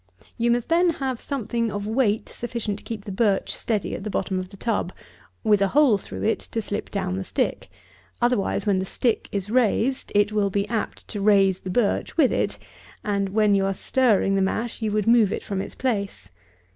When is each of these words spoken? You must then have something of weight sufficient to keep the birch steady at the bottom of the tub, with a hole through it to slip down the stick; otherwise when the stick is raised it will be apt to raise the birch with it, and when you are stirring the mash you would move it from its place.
You 0.35 0.49
must 0.49 0.69
then 0.69 0.89
have 0.89 1.21
something 1.21 1.71
of 1.71 1.85
weight 1.85 2.27
sufficient 2.27 2.79
to 2.79 2.83
keep 2.83 3.05
the 3.05 3.11
birch 3.11 3.53
steady 3.53 3.93
at 3.93 4.03
the 4.03 4.09
bottom 4.09 4.39
of 4.39 4.49
the 4.49 4.57
tub, 4.57 4.91
with 5.43 5.61
a 5.61 5.67
hole 5.67 5.99
through 5.99 6.23
it 6.23 6.39
to 6.39 6.59
slip 6.59 6.89
down 6.89 7.17
the 7.17 7.23
stick; 7.23 7.69
otherwise 8.19 8.65
when 8.65 8.79
the 8.79 8.85
stick 8.85 9.29
is 9.31 9.51
raised 9.51 10.11
it 10.15 10.31
will 10.31 10.49
be 10.49 10.67
apt 10.69 11.07
to 11.09 11.21
raise 11.21 11.59
the 11.59 11.69
birch 11.69 12.17
with 12.17 12.31
it, 12.33 12.57
and 13.03 13.29
when 13.29 13.53
you 13.53 13.63
are 13.63 13.75
stirring 13.75 14.33
the 14.33 14.41
mash 14.41 14.81
you 14.81 14.91
would 14.91 15.05
move 15.05 15.31
it 15.31 15.43
from 15.43 15.61
its 15.61 15.75
place. 15.75 16.31